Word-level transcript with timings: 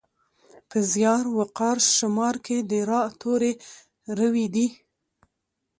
په 0.69 0.77
زیار، 0.91 1.23
وقار، 1.37 1.77
شمار 1.97 2.35
کې 2.45 2.57
د 2.69 2.71
راء 2.89 3.09
توری 3.21 3.53
روي 4.19 4.45
دی. 4.55 4.67